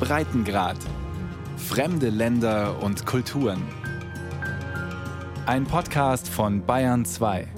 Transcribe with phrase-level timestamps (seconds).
[0.00, 0.76] Breitengrad.
[1.56, 3.62] Fremde Länder und Kulturen.
[5.46, 7.48] Ein Podcast von Bayern 2.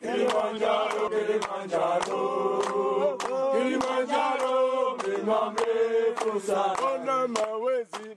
[0.00, 3.18] Kilimanjaro, Kilimanjaro,
[3.52, 4.96] Kilimanjaro,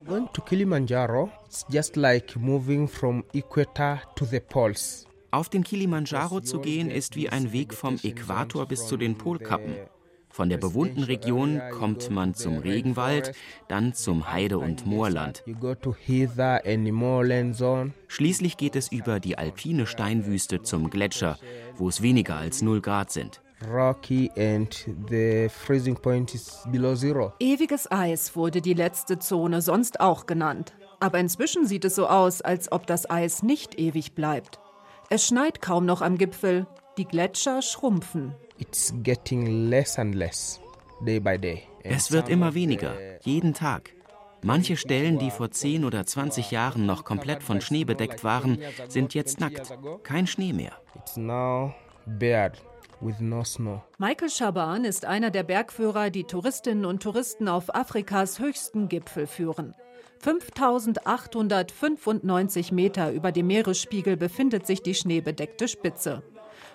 [0.05, 5.04] Going to Kilimanjaro is just like moving from equator to the poles.
[5.35, 9.75] Auf den Kilimanjaro zu gehen ist wie ein Weg vom Äquator bis zu den Polkappen.
[10.29, 13.33] Von der bewohnten Region kommt man zum Regenwald,
[13.67, 15.43] dann zum Heide- und Moorland.
[18.07, 21.37] Schließlich geht es über die alpine Steinwüste zum Gletscher,
[21.75, 23.41] wo es weniger als 0 Grad sind.
[27.41, 30.73] Ewiges Eis wurde die letzte Zone sonst auch genannt.
[31.01, 34.61] Aber inzwischen sieht es so aus, als ob das Eis nicht ewig bleibt.
[35.09, 36.65] Es schneit kaum noch am Gipfel,
[36.97, 38.33] die Gletscher schrumpfen.
[38.57, 40.59] It's getting less and less,
[41.05, 41.63] day by day.
[41.83, 43.91] Es wird immer weniger, jeden Tag.
[44.41, 49.13] Manche Stellen, die vor 10 oder 20 Jahren noch komplett von Schnee bedeckt waren, sind
[49.13, 49.77] jetzt nackt.
[50.03, 50.73] Kein Schnee mehr.
[53.97, 59.75] Michael Schaban ist einer der Bergführer, die Touristinnen und Touristen auf Afrikas höchsten Gipfel führen.
[60.25, 66.23] 5895 Meter über dem Meeresspiegel befindet sich die schneebedeckte Spitze.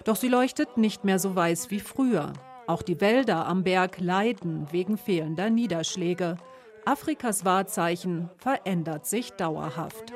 [0.05, 2.33] Doch sie leuchtet nicht mehr so weiß wie früher.
[2.69, 6.37] Auch die Wälder am Berg leiden wegen fehlender Niederschläge.
[6.85, 10.13] Afrikas Wahrzeichen verändert sich dauerhaft.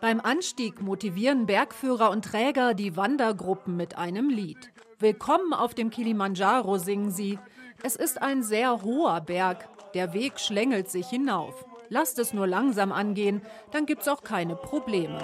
[0.00, 4.72] Beim Anstieg motivieren Bergführer und Träger die Wandergruppen mit einem Lied.
[5.02, 7.36] Willkommen auf dem Kilimanjaro singen sie.
[7.82, 9.68] Es ist ein sehr hoher Berg.
[9.94, 11.66] Der Weg schlängelt sich hinauf.
[11.88, 15.18] Lasst es nur langsam angehen, dann gibt's auch keine Probleme.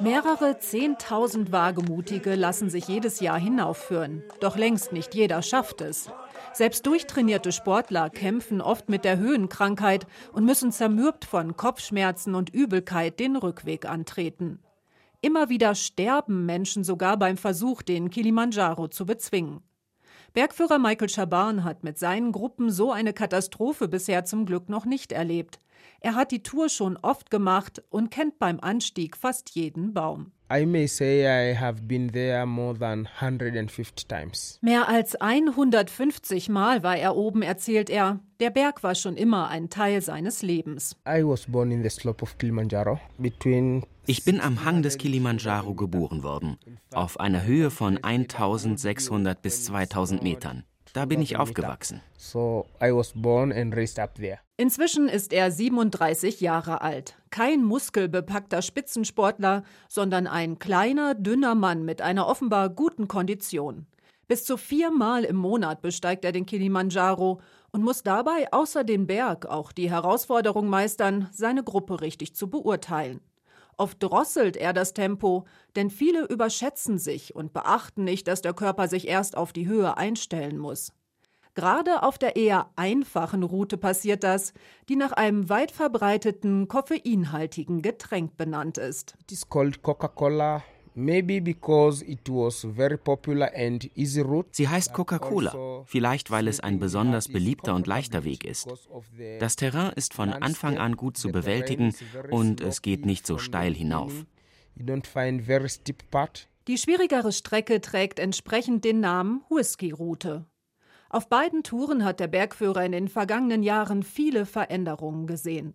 [0.00, 4.24] Mehrere Zehntausend Wagemutige lassen sich jedes Jahr hinaufführen.
[4.40, 6.10] Doch längst nicht jeder schafft es.
[6.56, 13.20] Selbst durchtrainierte Sportler kämpfen oft mit der Höhenkrankheit und müssen zermürbt von Kopfschmerzen und Übelkeit
[13.20, 14.60] den Rückweg antreten.
[15.20, 19.60] Immer wieder sterben Menschen sogar beim Versuch, den Kilimanjaro zu bezwingen.
[20.32, 25.12] Bergführer Michael Schaban hat mit seinen Gruppen so eine Katastrophe bisher zum Glück noch nicht
[25.12, 25.60] erlebt.
[26.00, 30.32] Er hat die Tour schon oft gemacht und kennt beim Anstieg fast jeden Baum.
[34.60, 38.20] Mehr als 150 Mal war er oben, erzählt er.
[38.38, 40.96] Der Berg war schon immer ein Teil seines Lebens.
[44.06, 46.58] Ich bin am Hang des Kilimanjaro geboren worden,
[46.92, 50.62] auf einer Höhe von 1600 bis 2000 Metern.
[50.96, 52.00] Da bin ich aufgewachsen.
[54.56, 57.18] Inzwischen ist er 37 Jahre alt.
[57.28, 63.86] Kein muskelbepackter Spitzensportler, sondern ein kleiner, dünner Mann mit einer offenbar guten Kondition.
[64.26, 67.42] Bis zu viermal im Monat besteigt er den Kilimanjaro
[67.72, 73.20] und muss dabei außer den Berg auch die Herausforderung meistern, seine Gruppe richtig zu beurteilen.
[73.78, 75.44] Oft drosselt er das Tempo,
[75.74, 79.96] denn viele überschätzen sich und beachten nicht, dass der Körper sich erst auf die Höhe
[79.96, 80.92] einstellen muss.
[81.54, 84.52] Gerade auf der eher einfachen Route passiert das,
[84.88, 89.14] die nach einem weit verbreiteten koffeinhaltigen Getränk benannt ist.
[89.22, 90.62] It is called Coca-Cola
[90.98, 94.48] Maybe because it was very popular and easy route.
[94.52, 98.66] Sie heißt Coca-Cola, also vielleicht weil es ein besonders beliebter und leichter Weg ist.
[99.38, 101.94] Das Terrain ist von Anfang an gut zu bewältigen
[102.30, 104.24] und es geht nicht so steil hinauf.
[106.66, 110.46] Die schwierigere Strecke trägt entsprechend den Namen Whisky-Route.
[111.10, 115.74] Auf beiden Touren hat der Bergführer in den vergangenen Jahren viele Veränderungen gesehen.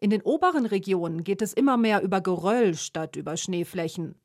[0.00, 4.16] In den oberen Regionen geht es immer mehr über Geröll statt über Schneeflächen.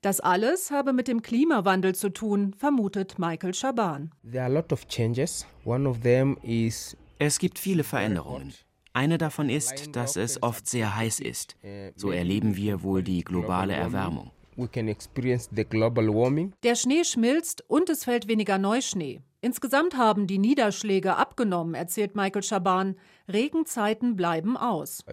[0.00, 4.10] Das alles habe mit dem Klimawandel zu tun, vermutet Michael Schaban.
[7.20, 8.54] Es gibt viele Veränderungen.
[8.92, 11.56] Eine davon ist, dass es oft sehr heiß ist.
[11.94, 14.30] So erleben wir wohl die globale Erwärmung.
[16.64, 19.20] Der Schnee schmilzt und es fällt weniger Neuschnee.
[19.40, 22.96] Insgesamt haben die Niederschläge abgenommen, erzählt Michael Schaban.
[23.32, 25.04] Regenzeiten bleiben aus.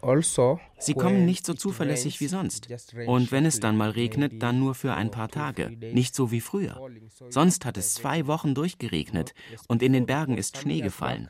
[0.00, 2.68] Also Sie kommen nicht so zuverlässig wie sonst.
[3.06, 6.40] Und wenn es dann mal regnet, dann nur für ein paar Tage, nicht so wie
[6.40, 6.80] früher.
[7.28, 9.34] Sonst hat es zwei Wochen durchgeregnet
[9.66, 11.28] und in den Bergen ist Schnee gefallen.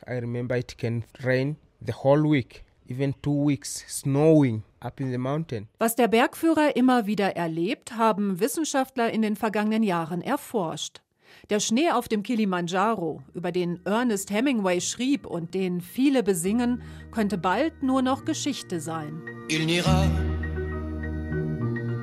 [5.77, 11.01] Was der Bergführer immer wieder erlebt, haben Wissenschaftler in den vergangenen Jahren erforscht.
[11.49, 16.81] Der Schnee auf dem Kilimanjaro, über den Ernest Hemingway schrieb und den viele besingen,
[17.11, 19.21] könnte bald nur noch Geschichte sein.
[19.49, 20.07] Il n'ira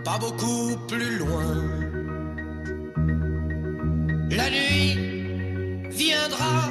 [0.04, 1.86] pas beaucoup plus loin.
[4.30, 4.98] La nuit
[5.90, 6.70] viendra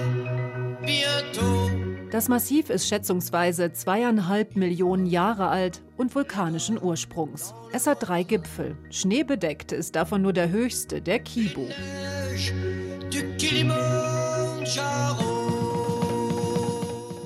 [0.81, 1.71] bientôt.
[2.11, 7.53] Das Massiv ist schätzungsweise zweieinhalb Millionen Jahre alt und vulkanischen Ursprungs.
[7.73, 8.77] Es hat drei Gipfel.
[8.89, 11.67] Schneebedeckt ist davon nur der höchste, der Kibu.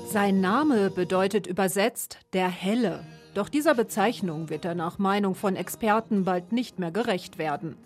[0.06, 3.04] Sein Name bedeutet übersetzt der Helle.
[3.34, 7.76] Doch dieser Bezeichnung wird er nach Meinung von Experten bald nicht mehr gerecht werden.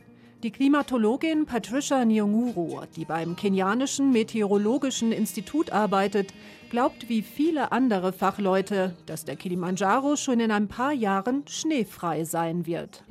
[0.43, 6.35] Die Klimatologin Patricia Nyong'uru, die beim kenianischen Meteorologischen Institut arbeitet,
[6.75, 12.67] glaubt wie viele andere Fachleute, dass der Kilimanjaro schon in ein paar Jahren schneefrei sein
[12.67, 13.05] wird.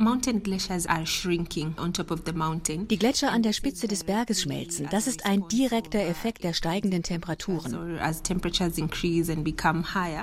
[2.89, 4.89] Die Gletscher an der Spitze des Berges schmelzen.
[4.91, 7.97] Das ist ein direkter Effekt der steigenden Temperaturen.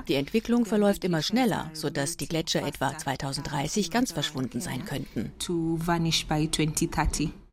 [0.07, 5.33] Die Entwicklung verläuft immer schneller, sodass die Gletscher etwa 2030 ganz verschwunden sein könnten.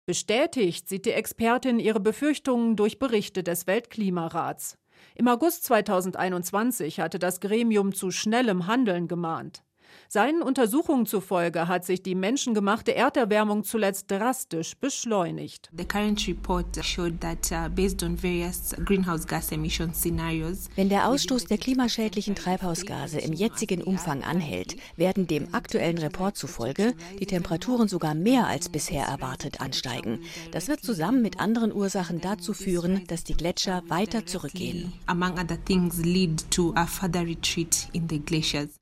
[0.05, 4.77] Bestätigt sieht die Expertin ihre Befürchtungen durch Berichte des Weltklimarats.
[5.15, 9.63] Im August 2021 hatte das Gremium zu schnellem Handeln gemahnt.
[10.09, 15.69] Seinen Untersuchungen zufolge hat sich die menschengemachte Erderwärmung zuletzt drastisch beschleunigt.
[15.73, 15.83] Uh,
[20.75, 26.93] Wenn der Ausstoß der klimaschädlichen Treibhausgase im jetzigen Umfang anhält, werden dem aktuellen Report zufolge
[27.19, 30.21] die Temperaturen sogar mehr als bisher erwartet ansteigen.
[30.51, 34.93] Das wird zusammen mit anderen Ursachen dazu führen, dass die Gletscher weiter zurückgehen.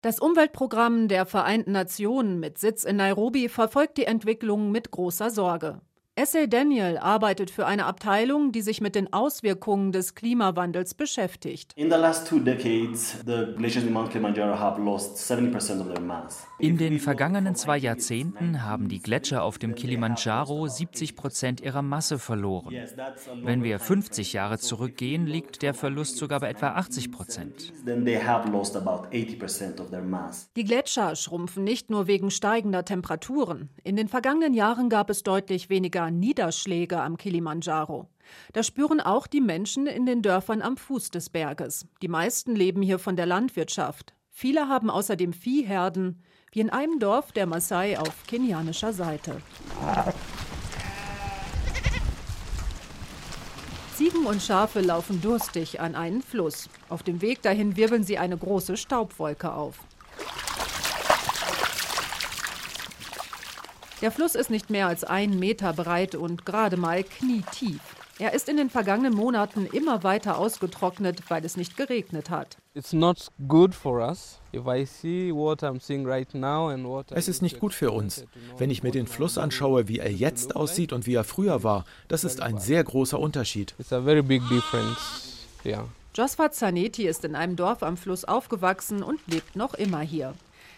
[0.01, 5.29] Das Umweltprogramm der der Vereinten Nationen mit Sitz in Nairobi verfolgt die Entwicklung mit großer
[5.29, 5.79] Sorge.
[6.17, 11.71] Essay Daniel arbeitet für eine Abteilung, die sich mit den Auswirkungen des Klimawandels beschäftigt.
[11.75, 11.89] In
[16.59, 22.73] den vergangenen zwei Jahrzehnten haben die Gletscher auf dem Kilimanjaro 70 Prozent ihrer Masse verloren.
[23.43, 27.73] Wenn wir 50 Jahre zurückgehen, liegt der Verlust sogar bei etwa 80 Prozent.
[30.55, 33.69] Die Gletscher schrumpfen nicht nur wegen steigender Temperaturen.
[33.83, 38.07] In den vergangenen Jahren gab es deutlich weniger Niederschläge am Kilimanjaro.
[38.53, 41.85] Das spüren auch die Menschen in den Dörfern am Fuß des Berges.
[42.01, 44.13] Die meisten leben hier von der Landwirtschaft.
[44.31, 46.21] Viele haben außerdem Viehherden,
[46.55, 49.41] wie in einem Dorf der Maasai auf kenianischer Seite.
[53.93, 56.69] Ziegen und Schafe laufen durstig an einen Fluss.
[56.87, 59.75] Auf dem Weg dahin wirbeln sie eine große Staubwolke auf.
[64.01, 67.81] Der Fluss ist nicht mehr als ein Meter breit und gerade mal knietief.
[68.17, 72.57] Er ist in den vergangenen Monaten immer weiter ausgetrocknet, weil es nicht geregnet hat.
[72.73, 72.93] Es
[77.27, 78.25] ist nicht gut für uns.
[78.57, 81.83] Wenn ich mir den Fluss anschaue, wie er jetzt aussieht und wie er früher war,
[82.07, 83.75] das ist ein sehr großer Unterschied.
[86.15, 90.33] Josfa Zanetti ist in einem Dorf am Fluss aufgewachsen und lebt noch immer hier.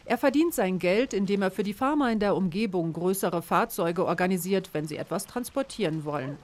[0.06, 4.69] Er verdient sein Geld, indem er für die Farmer in der Umgebung größere Fahrzeuge organisiert,
[4.72, 6.38] wenn sie etwas transportieren wollen.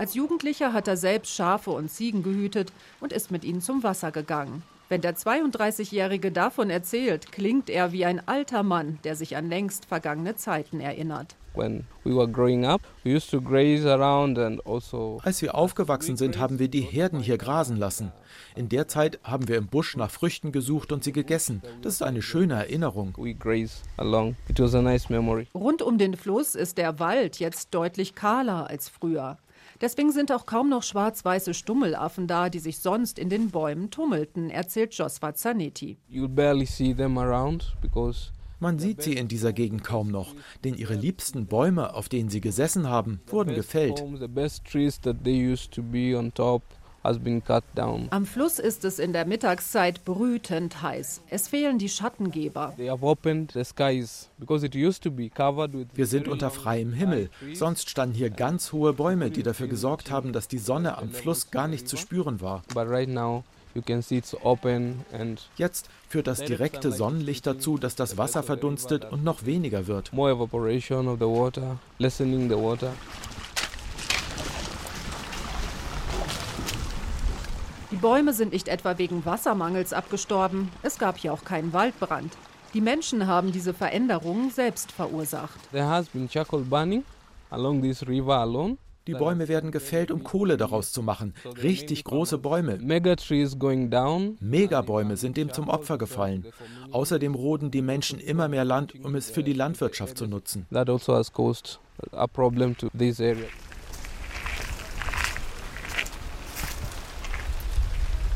[0.00, 4.10] Als Jugendlicher hat er selbst Schafe und Ziegen gehütet und ist mit ihnen zum Wasser
[4.10, 4.62] gegangen.
[4.88, 9.84] Wenn der 32-Jährige davon erzählt, klingt er wie ein alter Mann, der sich an längst
[9.84, 11.36] vergangene Zeiten erinnert.
[14.64, 18.10] Also Als wir aufgewachsen sind, haben wir die Herden hier grasen lassen.
[18.56, 21.60] In der Zeit haben wir im Busch nach Früchten gesucht und sie gegessen.
[21.82, 23.14] Das ist eine schöne Erinnerung.
[25.54, 29.36] Rund um den Fluss ist der Wald jetzt deutlich kahler als früher.
[29.80, 34.50] Deswegen sind auch kaum noch schwarz-weiße Stummelaffen da, die sich sonst in den Bäumen tummelten,
[34.50, 35.96] erzählt Josva Zanetti.
[38.62, 40.34] Man sieht sie in dieser Gegend kaum noch,
[40.64, 44.04] denn ihre liebsten Bäume, auf denen sie gesessen haben, wurden gefällt.
[48.10, 51.22] Am Fluss ist es in der Mittagszeit brütend heiß.
[51.30, 52.74] Es fehlen die Schattengeber.
[52.76, 52.98] Wir
[56.06, 57.30] sind unter freiem Himmel.
[57.54, 61.50] Sonst standen hier ganz hohe Bäume, die dafür gesorgt haben, dass die Sonne am Fluss
[61.50, 62.62] gar nicht zu spüren war.
[65.56, 70.10] Jetzt führt das direkte Sonnenlicht dazu, dass das Wasser verdunstet und noch weniger wird.
[77.90, 82.32] Die Bäume sind nicht etwa wegen Wassermangels abgestorben, es gab hier auch keinen Waldbrand.
[82.72, 85.58] Die Menschen haben diese Veränderungen selbst verursacht.
[85.72, 87.02] There has been charcoal burning
[87.50, 88.76] along this river alone.
[89.08, 91.34] Die Bäume werden gefällt, um Kohle daraus zu machen.
[91.60, 92.78] Richtig große Bäume.
[94.40, 96.46] Megabäume sind dem zum Opfer gefallen.
[96.92, 100.66] Außerdem roden die Menschen immer mehr Land, um es für die Landwirtschaft zu nutzen.
[100.70, 101.80] That also has caused
[102.12, 103.48] a problem to this area.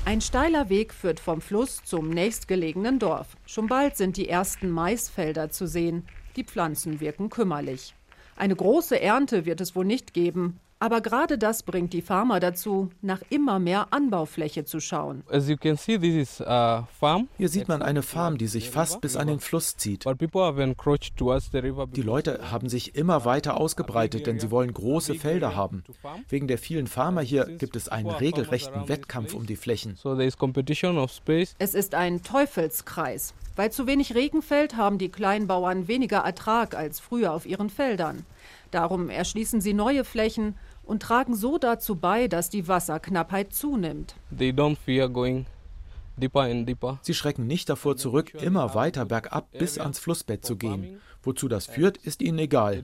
[0.06, 3.38] Ein steiler Weg führt vom Fluss zum nächstgelegenen Dorf.
[3.46, 6.04] Schon bald sind die ersten Maisfelder zu sehen.
[6.36, 7.94] Die Pflanzen wirken kümmerlich.
[8.36, 12.90] Eine große Ernte wird es wohl nicht geben, aber gerade das bringt die Farmer dazu,
[13.00, 15.22] nach immer mehr Anbaufläche zu schauen.
[15.30, 15.40] Hier
[17.48, 20.04] sieht man eine Farm, die sich fast bis an den Fluss zieht.
[20.04, 25.84] Die Leute haben sich immer weiter ausgebreitet, denn sie wollen große Felder haben.
[26.28, 29.96] Wegen der vielen Farmer hier gibt es einen regelrechten Wettkampf um die Flächen.
[31.58, 33.32] Es ist ein Teufelskreis.
[33.56, 38.26] Weil zu wenig Regen fällt, haben die Kleinbauern weniger Ertrag als früher auf ihren Feldern.
[38.72, 44.14] Darum erschließen sie neue Flächen und tragen so dazu bei, dass die Wasserknappheit zunimmt.
[47.02, 51.00] Sie schrecken nicht davor zurück, immer weiter bergab bis ans Flussbett zu gehen.
[51.22, 52.82] Wozu das führt, ist ihnen egal.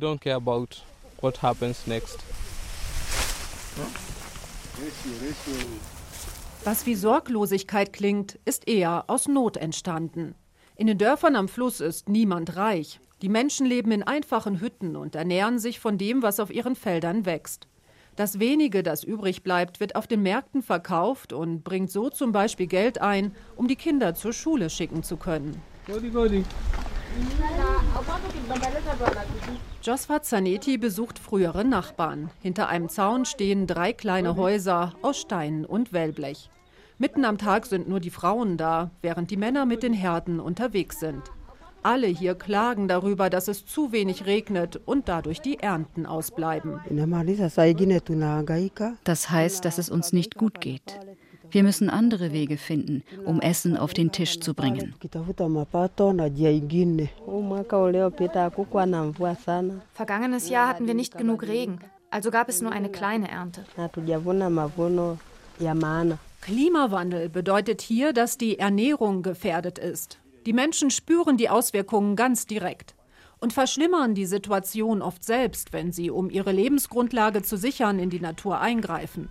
[6.64, 10.34] Was wie Sorglosigkeit klingt, ist eher aus Not entstanden.
[10.76, 13.00] In den Dörfern am Fluss ist niemand reich.
[13.22, 17.26] Die Menschen leben in einfachen Hütten und ernähren sich von dem, was auf ihren Feldern
[17.26, 17.68] wächst.
[18.16, 22.66] Das wenige, das übrig bleibt, wird auf den Märkten verkauft und bringt so zum Beispiel
[22.66, 25.60] Geld ein, um die Kinder zur Schule schicken zu können.
[29.82, 32.30] Josfa Zanetti besucht frühere Nachbarn.
[32.40, 36.50] Hinter einem Zaun stehen drei kleine Häuser aus Stein und Wellblech.
[36.98, 41.00] Mitten am Tag sind nur die Frauen da, während die Männer mit den Herden unterwegs
[41.00, 41.22] sind.
[41.82, 46.80] Alle hier klagen darüber, dass es zu wenig regnet und dadurch die Ernten ausbleiben.
[49.04, 51.00] Das heißt, dass es uns nicht gut geht.
[51.50, 54.94] Wir müssen andere Wege finden, um Essen auf den Tisch zu bringen.
[59.94, 63.64] Vergangenes Jahr hatten wir nicht genug Regen, also gab es nur eine kleine Ernte.
[66.40, 70.19] Klimawandel bedeutet hier, dass die Ernährung gefährdet ist.
[70.46, 72.94] Die Menschen spüren die Auswirkungen ganz direkt
[73.40, 78.20] und verschlimmern die Situation oft selbst, wenn sie, um ihre Lebensgrundlage zu sichern, in die
[78.20, 79.30] Natur eingreifen.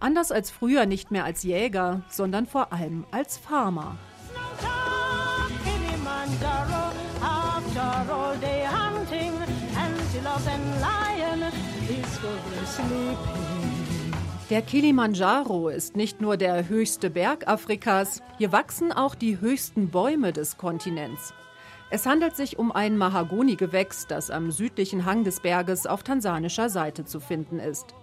[0.00, 3.96] Anders als früher nicht mehr als Jäger, sondern vor allem als Farmer.
[14.50, 20.32] Der Kilimanjaro ist nicht nur der höchste Berg Afrikas, hier wachsen auch die höchsten Bäume
[20.32, 21.32] des Kontinents.
[21.88, 27.04] Es handelt sich um ein Mahagoni-Gewächs, das am südlichen Hang des Berges auf tansanischer Seite
[27.04, 27.94] zu finden ist.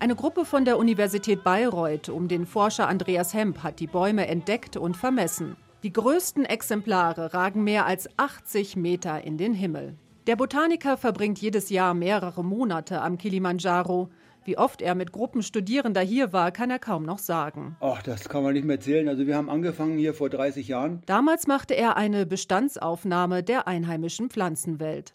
[0.00, 4.76] Eine Gruppe von der Universität Bayreuth um den Forscher Andreas Hemp hat die Bäume entdeckt
[4.76, 5.56] und vermessen.
[5.84, 9.94] Die größten Exemplare ragen mehr als 80 Meter in den Himmel.
[10.26, 14.08] Der Botaniker verbringt jedes Jahr mehrere Monate am Kilimanjaro.
[14.46, 17.76] Wie oft er mit Gruppen Studierender hier war, kann er kaum noch sagen.
[17.80, 19.08] Ach, das kann man nicht mehr zählen.
[19.08, 21.00] Also wir haben angefangen hier vor 30 Jahren.
[21.06, 25.14] Damals machte er eine Bestandsaufnahme der einheimischen Pflanzenwelt.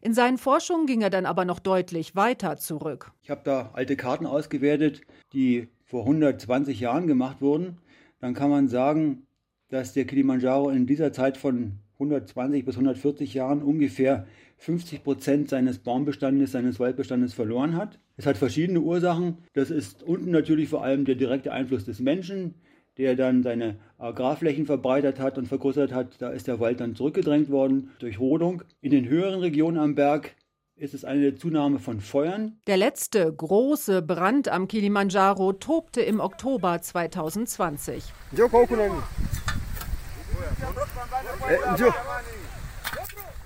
[0.00, 3.12] In seinen Forschungen ging er dann aber noch deutlich weiter zurück.
[3.22, 5.02] Ich habe da alte Karten ausgewertet,
[5.34, 7.76] die vor 120 Jahren gemacht wurden.
[8.20, 9.26] Dann kann man sagen,
[9.68, 14.26] dass der Kilimanjaro in dieser Zeit von 120 bis 140 Jahren ungefähr
[14.58, 17.98] 50 Prozent seines Baumbestandes, seines Waldbestandes verloren hat.
[18.16, 19.38] Es hat verschiedene Ursachen.
[19.54, 22.54] Das ist unten natürlich vor allem der direkte Einfluss des Menschen,
[22.98, 26.20] der dann seine Agrarflächen verbreitert hat und vergrößert hat.
[26.20, 28.62] Da ist der Wald dann zurückgedrängt worden durch Rodung.
[28.80, 30.36] In den höheren Regionen am Berg
[30.76, 32.58] ist es eine Zunahme von Feuern.
[32.66, 38.02] Der letzte große Brand am Kilimanjaro tobte im Oktober 2020.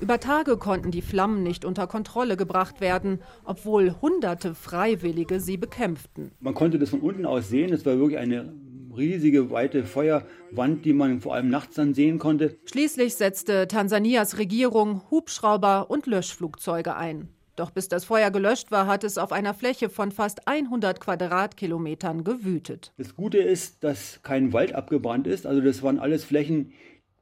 [0.01, 6.33] Über Tage konnten die Flammen nicht unter Kontrolle gebracht werden, obwohl hunderte Freiwillige sie bekämpften.
[6.41, 7.73] Man konnte das von unten aus sehen.
[7.73, 8.53] Es war wirklich eine
[8.97, 12.57] riesige, weite Feuerwand, die man vor allem nachts dann sehen konnte.
[12.67, 17.29] Schließlich setzte Tansanias Regierung Hubschrauber und Löschflugzeuge ein.
[17.57, 22.25] Doch bis das Feuer gelöscht war, hat es auf einer Fläche von fast 100 Quadratkilometern
[22.25, 22.93] gewütet.
[22.99, 25.47] Das Gute ist, dass kein Wald abgebrannt ist.
[25.47, 26.73] Also das waren alles Flächen,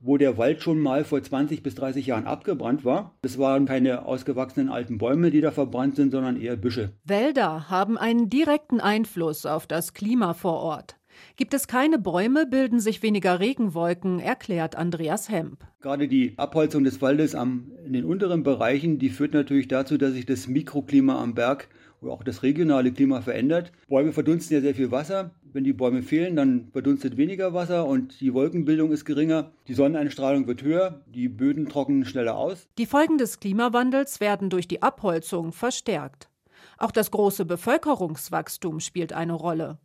[0.03, 3.15] wo der Wald schon mal vor 20 bis 30 Jahren abgebrannt war.
[3.23, 6.93] Es waren keine ausgewachsenen alten Bäume, die da verbrannt sind, sondern eher Büsche.
[7.05, 10.97] Wälder haben einen direkten Einfluss auf das Klima vor Ort.
[11.37, 15.59] Gibt es keine Bäume, bilden sich weniger Regenwolken, erklärt Andreas Hemp.
[15.81, 20.13] Gerade die Abholzung des Waldes am, in den unteren Bereichen, die führt natürlich dazu, dass
[20.13, 21.69] sich das Mikroklima am Berg
[22.03, 23.73] wo auch das regionale Klima verändert.
[23.89, 25.31] Bäume verdunsten ja sehr viel Wasser.
[25.55, 29.53] Wenn die Bäume fehlen, dann verdunstet weniger Wasser und die Wolkenbildung ist geringer.
[29.69, 32.67] Die Sonneneinstrahlung wird höher, die Böden trocknen schneller aus.
[32.79, 36.31] Die Folgen des Klimawandels werden durch die Abholzung verstärkt.
[36.79, 39.79] Auch das große Bevölkerungswachstum spielt eine Rolle.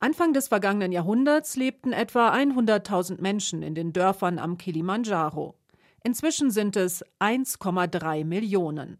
[0.00, 5.54] Anfang des vergangenen Jahrhunderts lebten etwa 100.000 Menschen in den Dörfern am Kilimanjaro.
[6.04, 8.98] Inzwischen sind es 1,3 Millionen.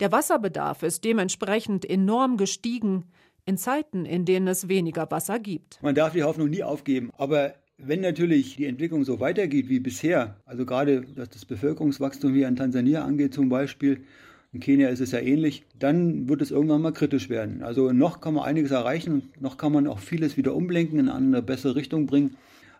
[0.00, 3.06] Der Wasserbedarf ist dementsprechend enorm gestiegen
[3.46, 5.82] in Zeiten, in denen es weniger Wasser gibt.
[5.82, 10.36] Man darf die Hoffnung nie aufgeben, aber wenn natürlich die Entwicklung so weitergeht wie bisher,
[10.44, 14.04] also gerade was das Bevölkerungswachstum hier in Tansania angeht zum Beispiel,
[14.52, 17.62] in Kenia ist es ja ähnlich, dann wird es irgendwann mal kritisch werden.
[17.62, 21.42] Also noch kann man einiges erreichen noch kann man auch vieles wieder umlenken, in eine
[21.42, 22.36] bessere Richtung bringen.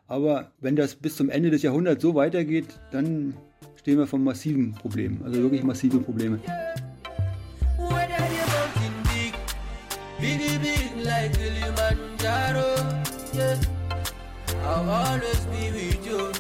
[0.09, 3.35] Aber wenn das bis zum Ende des Jahrhunderts so weitergeht, dann
[3.77, 6.41] stehen wir vor massiven Problemen, also wirklich massive Probleme.
[10.27, 12.75] Biggie big like Kilimanjaro,
[13.33, 13.57] yeah.
[14.65, 16.33] I'll always be with you.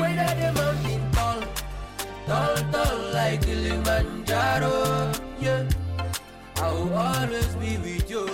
[0.00, 1.40] Whether the mountain tall,
[2.26, 5.68] tall, tall like Kilimanjaro, yeah.
[6.56, 8.26] I'll always be with you.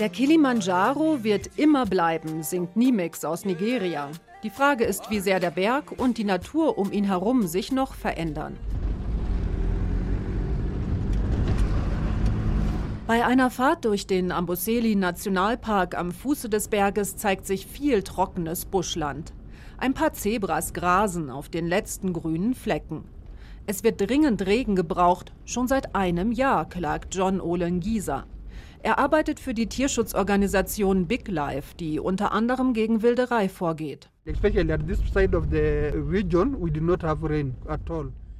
[0.00, 4.10] Der Kilimanjaro wird immer bleiben, singt Nimix aus Nigeria.
[4.42, 7.94] Die Frage ist, wie sehr der Berg und die Natur um ihn herum sich noch
[7.94, 8.58] verändern.
[13.06, 18.64] Bei einer Fahrt durch den Amboseli Nationalpark am Fuße des Berges zeigt sich viel trockenes
[18.64, 19.34] Buschland.
[19.76, 23.04] Ein paar Zebras grasen auf den letzten grünen Flecken.
[23.66, 28.24] Es wird dringend Regen gebraucht, schon seit einem Jahr, klagt John Olen Gieser.
[28.82, 34.08] Er arbeitet für die Tierschutzorganisation Big Life, die unter anderem gegen Wilderei vorgeht.
[34.24, 37.54] Especially at this side of the region, we do not have rain.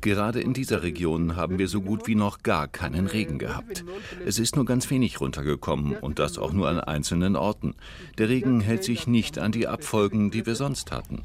[0.05, 3.87] Gerade in dieser Region haben wir so gut wie noch gar keinen Regen gehabt.
[4.27, 7.75] Es ist nur ganz wenig runtergekommen und das auch nur an einzelnen Orten.
[8.19, 11.23] Der Regen hält sich nicht an die Abfolgen, die wir sonst hatten.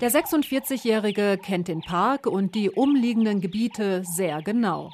[0.00, 4.90] Der 46-Jährige kennt den Park und die umliegenden Gebiete sehr genau.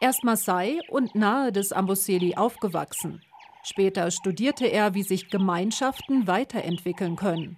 [0.00, 3.20] Er ist Maasai und nahe des Amboseli aufgewachsen.
[3.62, 7.56] Später studierte er, wie sich Gemeinschaften weiterentwickeln können.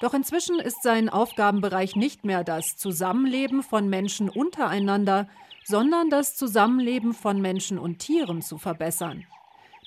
[0.00, 5.28] Doch inzwischen ist sein Aufgabenbereich nicht mehr das Zusammenleben von Menschen untereinander,
[5.64, 9.24] sondern das Zusammenleben von Menschen und Tieren zu verbessern.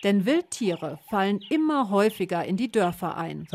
[0.04, 3.48] Denn Wildtiere fallen immer häufiger in die Dörfer ein.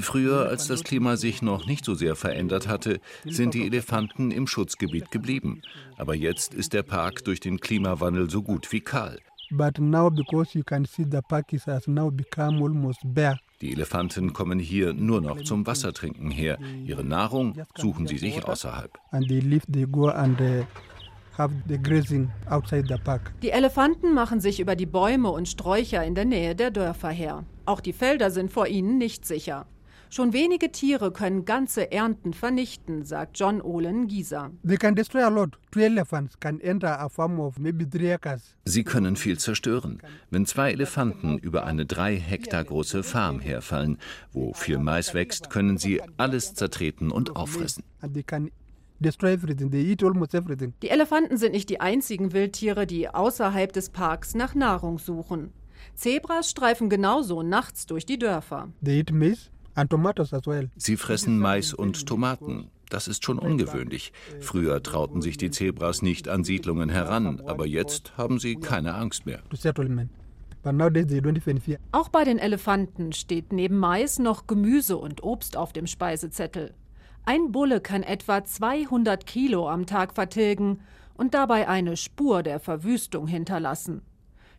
[0.00, 4.46] Früher, als das Klima sich noch nicht so sehr verändert hatte, sind die Elefanten im
[4.46, 5.62] Schutzgebiet geblieben.
[5.96, 9.18] Aber jetzt ist der Park durch den Klimawandel so gut wie kahl.
[13.60, 16.58] Die Elefanten kommen hier nur noch zum Wassertrinken her.
[16.84, 18.98] Ihre Nahrung suchen sie sich außerhalb.
[23.42, 27.44] Die Elefanten machen sich über die Bäume und Sträucher in der Nähe der Dörfer her.
[27.64, 29.66] Auch die Felder sind vor ihnen nicht sicher.
[30.14, 34.50] Schon wenige Tiere können ganze Ernten vernichten, sagt John Olen Gieser.
[38.66, 40.02] Sie können viel zerstören.
[40.28, 43.96] Wenn zwei Elefanten über eine drei Hektar große Farm herfallen,
[44.32, 47.82] wo viel Mais wächst, können sie alles zertreten und auffressen.
[50.82, 55.52] Die Elefanten sind nicht die einzigen Wildtiere, die außerhalb des Parks nach Nahrung suchen.
[55.94, 58.68] Zebras streifen genauso nachts durch die Dörfer.
[60.76, 62.70] Sie fressen Mais und Tomaten.
[62.90, 64.12] Das ist schon ungewöhnlich.
[64.40, 69.24] Früher trauten sich die Zebras nicht an Siedlungen heran, aber jetzt haben sie keine Angst
[69.24, 69.42] mehr.
[71.90, 76.74] Auch bei den Elefanten steht neben Mais noch Gemüse und Obst auf dem Speisezettel.
[77.24, 80.80] Ein Bulle kann etwa 200 Kilo am Tag vertilgen
[81.14, 84.02] und dabei eine Spur der Verwüstung hinterlassen.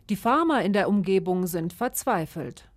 [0.08, 2.70] Die Farmer in der Umgebung sind verzweifelt.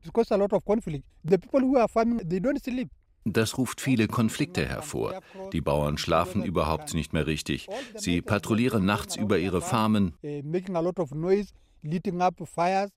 [3.23, 5.21] Das ruft viele Konflikte hervor.
[5.53, 7.67] Die Bauern schlafen überhaupt nicht mehr richtig.
[7.95, 10.13] Sie patrouillieren nachts über ihre Farmen,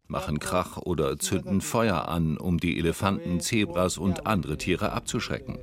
[0.09, 5.59] machen Krach oder zünden Feuer an, um die Elefanten, Zebras und andere Tiere abzuschrecken.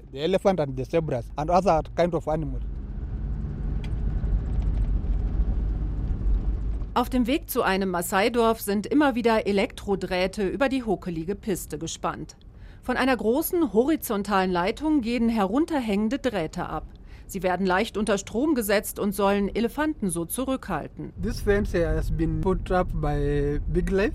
[6.93, 12.37] Auf dem Weg zu einem Maasai-Dorf sind immer wieder Elektrodrähte über die hokelige Piste gespannt.
[12.81, 16.87] Von einer großen horizontalen Leitung gehen herunterhängende Drähte ab.
[17.27, 21.11] Sie werden leicht unter Strom gesetzt und sollen Elefanten so zurückhalten.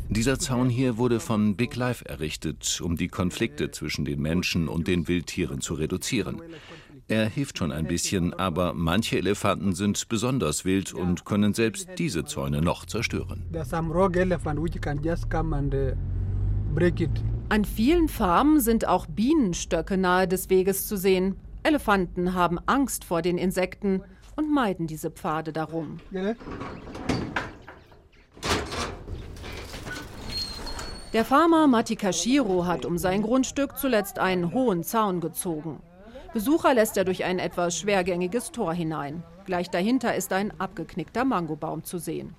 [0.09, 4.89] Dieser Zaun hier wurde von Big Life errichtet, um die Konflikte zwischen den Menschen und
[4.89, 6.41] den Wildtieren zu reduzieren.
[7.09, 12.25] Er hilft schon ein bisschen, aber manche Elefanten sind besonders wild und können selbst diese
[12.25, 13.45] Zäune noch zerstören.
[17.49, 21.37] An vielen Farmen sind auch Bienenstöcke nahe des Weges zu sehen.
[21.63, 24.03] Elefanten haben Angst vor den Insekten
[24.37, 25.99] und meiden diese Pfade darum.
[31.13, 35.81] Der Farmer Matikashiro hat um sein Grundstück zuletzt einen hohen Zaun gezogen.
[36.33, 39.23] Besucher lässt er durch ein etwas schwergängiges Tor hinein.
[39.45, 42.35] Gleich dahinter ist ein abgeknickter Mangobaum zu sehen.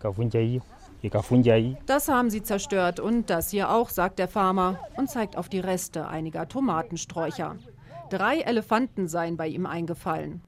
[1.85, 5.59] Das haben sie zerstört und das hier auch, sagt der Farmer und zeigt auf die
[5.59, 7.57] Reste einiger Tomatensträucher.
[8.13, 10.43] Drei Elefanten seien bei ihm eingefallen.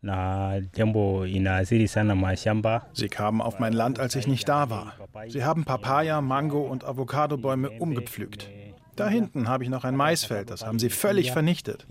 [2.93, 4.93] Sie kamen auf mein Land, als ich nicht da war.
[5.30, 8.51] Sie haben Papaya, Mango und Avocadobäume umgepflügt.
[8.95, 11.88] Da hinten habe ich noch ein Maisfeld, das haben sie völlig vernichtet.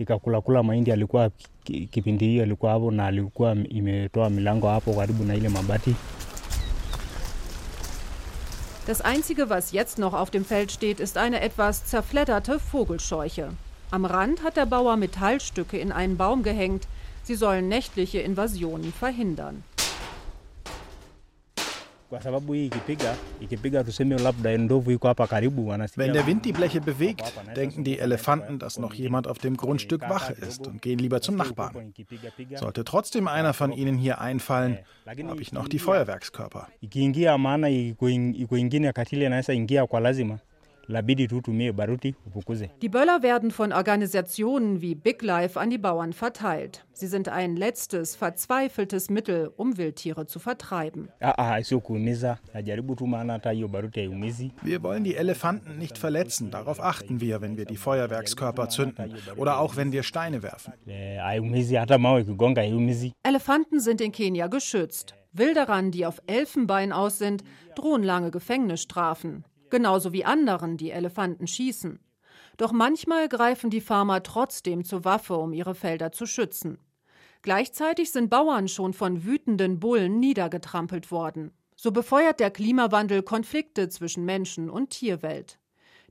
[8.87, 13.49] Das Einzige, was jetzt noch auf dem Feld steht, ist eine etwas zerfledderte Vogelscheuche.
[13.95, 16.85] Am Rand hat der Bauer Metallstücke in einen Baum gehängt.
[17.23, 19.63] Sie sollen nächtliche Invasionen verhindern.
[22.09, 22.21] Wenn
[26.13, 30.33] der Wind die Bleche bewegt, denken die Elefanten, dass noch jemand auf dem Grundstück Wache
[30.33, 31.93] ist und gehen lieber zum Nachbarn.
[32.55, 36.67] Sollte trotzdem einer von ihnen hier einfallen, habe ich noch die Feuerwerkskörper.
[42.81, 46.85] Die Böller werden von Organisationen wie Big Life an die Bauern verteilt.
[46.93, 51.09] Sie sind ein letztes, verzweifeltes Mittel, um Wildtiere zu vertreiben.
[54.61, 56.51] Wir wollen die Elefanten nicht verletzen.
[56.51, 60.73] Darauf achten wir, wenn wir die Feuerwerkskörper zünden oder auch wenn wir Steine werfen.
[63.23, 65.15] Elefanten sind in Kenia geschützt.
[65.33, 67.43] Wilderern, die auf Elfenbein aus sind,
[67.75, 71.99] drohen lange Gefängnisstrafen genauso wie anderen, die Elefanten schießen.
[72.57, 76.77] Doch manchmal greifen die Farmer trotzdem zur Waffe, um ihre Felder zu schützen.
[77.41, 81.51] Gleichzeitig sind Bauern schon von wütenden Bullen niedergetrampelt worden.
[81.75, 85.59] So befeuert der Klimawandel Konflikte zwischen Menschen und Tierwelt.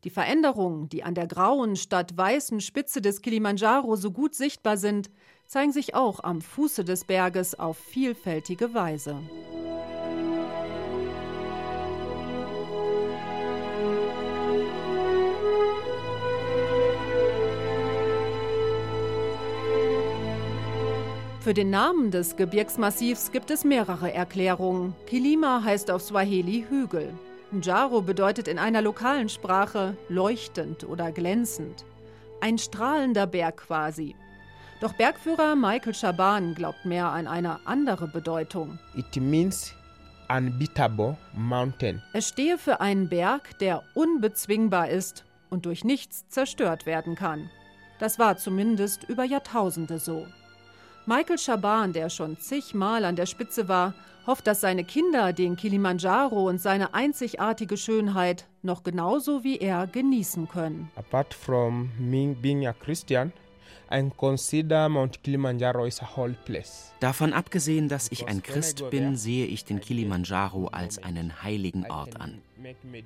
[0.04, 5.10] Die Veränderungen, die an der grauen statt weißen Spitze des Kilimanjaro so gut sichtbar sind,
[5.46, 9.18] zeigen sich auch am Fuße des Berges auf vielfältige Weise.
[21.44, 24.94] Für den Namen des Gebirgsmassivs gibt es mehrere Erklärungen.
[25.06, 27.12] Kilima heißt auf Swahili Hügel.
[27.52, 31.84] Njaro bedeutet in einer lokalen Sprache leuchtend oder glänzend.
[32.40, 34.16] Ein strahlender Berg quasi.
[34.80, 38.78] Doch Bergführer Michael Shaban glaubt mehr an eine andere Bedeutung.
[38.96, 39.74] It means
[40.30, 42.02] unbeatable mountain.
[42.14, 47.50] Es stehe für einen Berg, der unbezwingbar ist und durch nichts zerstört werden kann.
[47.98, 50.26] Das war zumindest über Jahrtausende so.
[51.06, 53.92] Michael Schaban, der schon zigmal an der Spitze war,
[54.26, 60.48] hofft, dass seine Kinder den Kilimanjaro und seine einzigartige Schönheit noch genauso wie er genießen
[60.48, 60.90] können.
[60.96, 63.34] Apart from me being a Christian,
[63.94, 66.92] I consider Mount Kilimanjaro is a whole place.
[66.98, 72.20] Davon abgesehen, dass ich ein Christ bin, sehe ich den Kilimanjaro als einen heiligen Ort
[72.20, 72.42] an.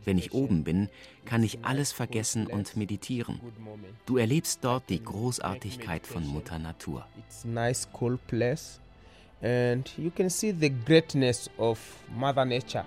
[0.07, 0.89] Wenn ich oben bin,
[1.27, 3.39] kann ich alles vergessen und meditieren.
[4.07, 7.07] Du erlebst dort die Großartigkeit von Mutter Natur.
[7.19, 8.81] It's nice cool place
[9.43, 11.79] and you can see the greatness of
[12.17, 12.87] Mother Nature.